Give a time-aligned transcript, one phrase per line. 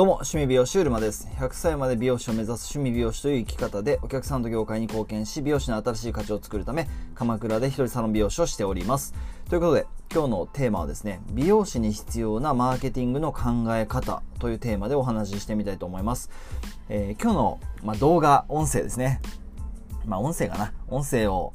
[0.00, 1.28] どうも、趣味美容師うるまです。
[1.36, 9.12] 100歳まで美容師を目指す趣味美容師という生き方でお客さんと業界に貢献し、美容師の新しい価値を作るため、鎌倉で一人サロン美容師をしております。
[9.50, 13.42] ということで、今日のテーマはですね、美容師に必要なマーケティングの考
[13.76, 16.30] え方というテーマでお話ししてみたいと思います。
[16.88, 19.20] えー、今日の、まあ、動画、音声ですね。
[20.06, 20.72] まあ、音声かな。
[20.90, 21.52] 音声を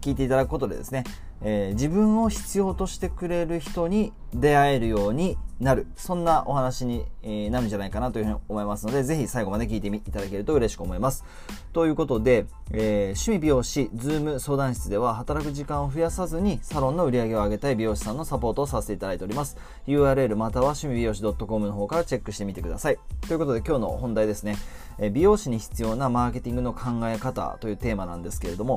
[0.00, 1.04] 聞いていただくことでですね、
[1.42, 5.86] えー、自分を必要としてくれる人に出会えるようになる。
[5.96, 11.24] そんなお話に、えー、なるんじゃないかなというふうに思いますので、ぜひ最後まで聞いていただけると嬉しく思います。
[11.72, 19.56] ということで、えー、趣味美容師、ズーム相談室では働く時間を増やさずにサロンの売り上げを上げたい美容師さんのサポートをさせていただいております。
[19.86, 22.98] URL または趣味美容師 .com の方からチェックしてみてください。
[23.26, 24.56] ということで今日の本題ですね、
[24.98, 28.69] え美容師に必要なマーケティングの考え方というテーマなんですけれども、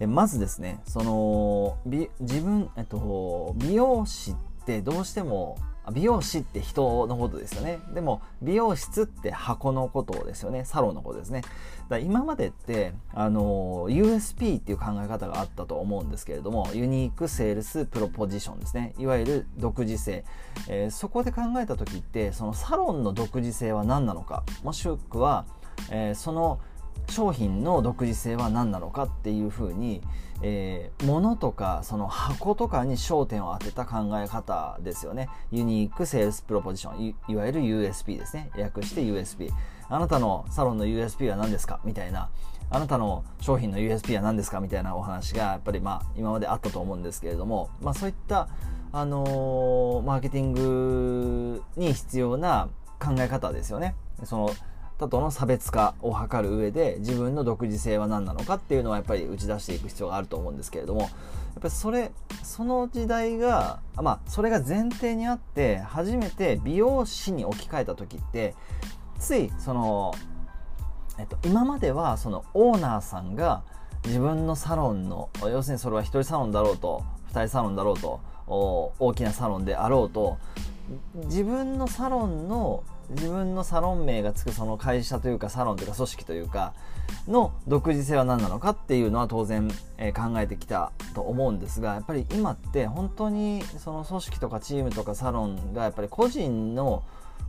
[0.00, 1.78] えまずですねその
[2.20, 4.34] 自分、えっと、美容師っ
[4.64, 5.58] てどうしても
[5.92, 7.78] 美容師って人のことですよね。
[7.92, 10.64] でも美容室って箱のことですよね。
[10.64, 11.42] サロンのことですね。
[11.90, 18.94] だ今までってあの USP っていう考え方があったと思うんですけれども unique sales proposition ですね。
[18.98, 20.24] いわゆる独自性、
[20.68, 25.44] えー、そこで考えた時ってそのサロンの独自性は何なのかもしくは、
[25.90, 26.60] えー、その
[27.08, 30.00] 商品の独自性は何なのかっていうふうに、
[30.42, 35.28] えー、物とかその箱とかに焦点を当てた考え方ですよね。
[35.52, 38.50] unique sales proposition、いわゆる USP ですね。
[38.56, 39.50] 略して USP。
[39.88, 41.80] あなたのサロンの USP は何ですか？
[41.84, 42.30] みたいな。
[42.70, 44.60] あなたの商品の USP は何ですか？
[44.60, 48.48] みたいなお話がやっぱりまあ今まであったと思うんですけれども、まあそういった
[48.92, 53.94] あのー、マーケティングに必要な考え方ですよね。
[54.24, 54.50] その
[54.98, 61.10] 他との差別化を図る上で自分の独自性は何なのかっていうのはやっぱり打ち出していく必要があると思うんですけれどもやっ
[61.60, 68.54] ぱりそれその時代がまあそれが前提にあって初めて美容師に置き換えた時って
[69.18, 70.14] ついその、
[71.18, 73.62] えっと、今まではそのオーナーさんが
[74.04, 77.02] 自分のサロンの要するにそれは1人サロンだろうと
[77.32, 80.38] 2人サロンだろうと大きなサロンであろうと
[81.24, 86.74] 自分のサロンの自分のサロン名がつくその会社というかサロンというか組織というか
[87.28, 97.02] の独自性は何なのかっていうのは当然、えー、考えてきたと思うんですがやっぱり今って本当にその組織とかチームとかサロンがやっぱり個人の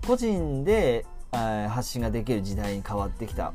[0.05, 3.53] 個人で、えー、発信ができる時代に変わってきた。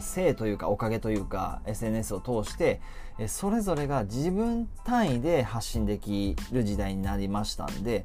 [0.00, 2.80] せいというかおかげというか SNS を通して
[3.28, 8.04] それぞれが自分単位で発信できる時代になりましたんで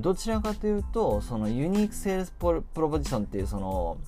[0.00, 3.98] どちらかというとそのユニークセールスプロポジションっていうその、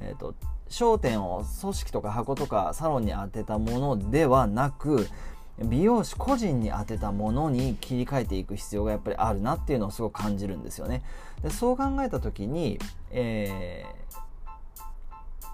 [0.00, 0.34] えーと、
[0.68, 5.06] 焦点を組織とか箱とかサロンに当てたものではなく
[5.58, 11.02] 美容師個人に当てたものに切り替えていく必要がやっぱりあるなっていうのをすごく感じるんですよね。
[11.42, 12.78] でそう考えた時に、
[13.10, 14.21] えー、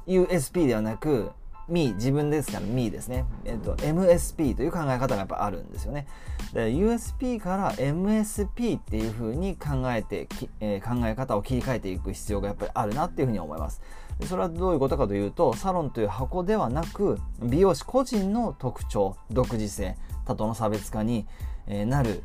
[0.09, 1.31] USP ではなく
[1.69, 6.07] me 自分ですから me ですね、えっと、MSP という考え方がやっぱあるんですよね。
[6.53, 13.83] で USP から MSP っていうふうに考えてき、えー、考え方を切り替えていく必要がやっぱりあるなっていうふうに思います。
[14.25, 21.27] それはどういうことかというとサロンという箱ではなく美容師個人の特徴独自性他との差別化に
[21.69, 22.23] なる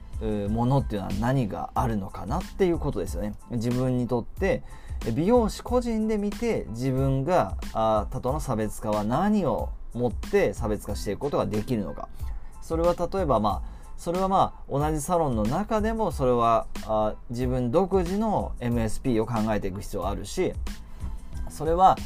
[0.50, 3.34] ものっていうのは何があるのかなっていうことですよね。
[3.52, 4.64] 自分にとって
[5.14, 12.08] 美容師個人で見て自分があ他との差別化は何をもって差別化していくことができるのか。
[12.62, 20.54] それは例えばまあそれはまあ同じサロンの中でもそれはあ自分独自の MSP を考えていく必要があるし
[21.50, 21.98] それは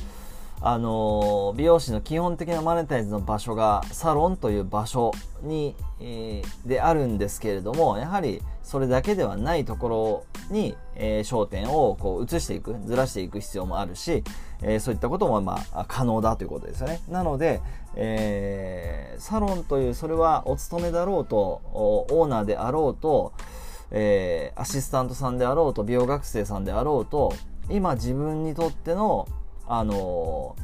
[0.60, 5.12] あの美容師の基本的なマネタイズの場所がサロンという場所
[5.44, 14.24] に、えー、であるんですけれどもやはりそれだけではないところに、えー、焦点をこう移していくずらしていく必要もあるし、
[14.62, 17.02] えー、そういったこともまあ可能だということですよね。
[17.08, 17.62] なので、
[17.96, 23.32] え、サロンというそれはお勤めだろうとオーナーであろうと、
[23.92, 27.34] え、アシスタントさんであろうと美容学生さんであろうと
[27.70, 29.28] 今自分にとっての
[29.68, 30.56] あの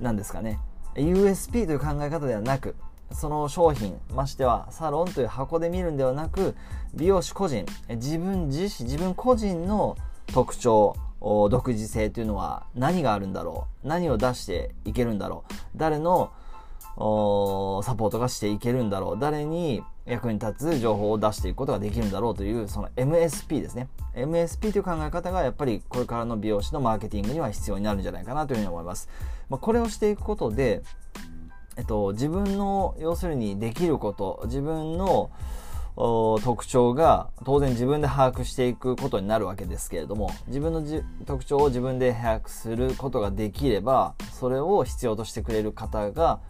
[0.00, 0.58] 何ですかね。
[0.94, 2.74] USP という考え方ではなく
[3.12, 6.54] その商品ましてはサロンという箱で見るんではなく
[6.94, 9.96] 美容師個人自分自身自分個人の
[10.32, 16.32] 特徴独自性というのは何があるんだろう何を出していけるんだろう誰の
[17.00, 19.18] サポートがしていけるんだろう。
[19.18, 23.88] 誰に役に立つ情報を出していくことができるんだろうというその MSP ですね。
[24.14, 29.08] MSP という考え方がやっぱりこれからの美容師のマーケティングには必要になるんじゃないかなというふうに思います、
[29.48, 30.82] まあ、これをしていくことで、
[31.76, 35.30] えっと、自分の要するにできること自分の
[35.96, 40.82] 特徴が当然自分で把握していくことになるわけですけれども自分の
[41.26, 46.40] 特徴を自分で把握することができればそれを必要としてくれる方が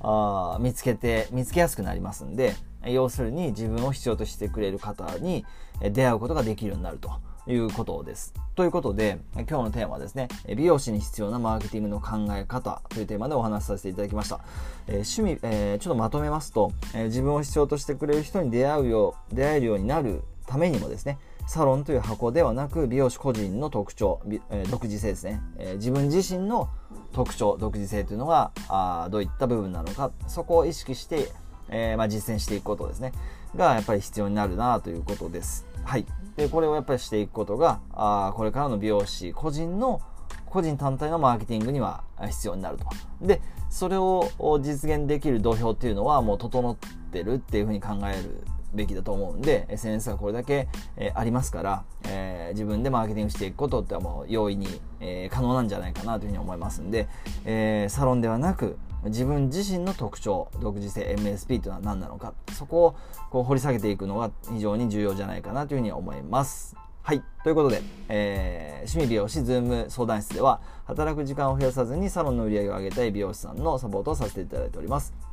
[0.00, 2.54] あ見つけて見つけやすくなりますんで
[2.84, 5.44] 要するに自分を必要としてくれる方に
[5.80, 7.10] 出会うことができるようになると
[7.48, 8.34] いうことです。
[8.54, 14.40] ということで、今日のテーマはですね、美容師に必要なマーケティングの考え方というテーマでお話しさせていただきました。
[14.88, 26.68] えー、趣味、えー、ちょっとまとめますと、えー、自分を必要としてくれる人に出会うよう、出会えるようになるためにもですね、サロンという箱ではなく美容師個人の特徴、え、独自性ですね、え、自分自身の
[27.12, 31.30] 特徴独自性というのがあどういった部分なのかそこを意識して、
[31.68, 33.12] えーまあ、実践していくことですね。
[33.54, 35.66] がやっぱり必要になるなということです。
[35.84, 36.06] はい。
[36.36, 40.02] でこれをやっぱりしていくことがあこれからの美容師個人の
[40.44, 42.84] 個人単体のマーケティングには必要になると。
[43.20, 44.30] でそれを
[44.62, 46.76] 実現できる土俵っていうのはもう整っ
[47.10, 48.42] てるっていうふうに考える
[48.74, 54.66] べきだと思うんで SNS がこれだけ、え、ありますから、えー、自分でマーケティングしていくことってもう容易に、
[55.00, 57.08] えー、可能なんじゃないかなというふうに思いますんで、
[57.44, 62.96] えサロンではなく自分自身の特徴独自性 MSP というのは何なのかそこを
[63.30, 66.76] こう掘り下げていくのが非常に重要じゃないかなというふうに思います
[67.06, 67.22] はい。
[67.44, 75.25] ということで、えー、趣味美容師 Zoom 相談室では、働く時間を増やさずにサロンの売り上げを上げたい美容師さんのサポートをさせていただいております。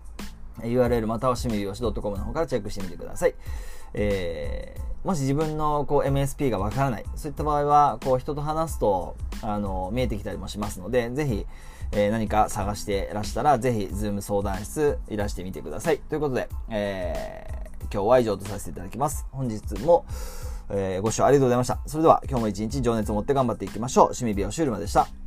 [0.62, 3.36] URL または趣味美容師 .com の方からチェックしてみてください。
[3.94, 11.46] えー、もし自分のこう USP がわからない、そういった場合は、こう人と話すと、あの、見えてきたりもしますので、ぜひ、
[11.92, 16.00] えー、何か探してらしたら、ぜひ、 Zoom 相談室いらしてみてください。
[16.00, 19.26] ということで、えー、今日は以上とさせていただきます。
[19.32, 20.06] 本日も、
[20.70, 21.80] えー、ご視聴ありがとうございました。
[21.86, 24.06] それでは、今日も一日情熱を持って頑張っていきましょう。
[24.06, 25.23] 趣味美容シュールマでした。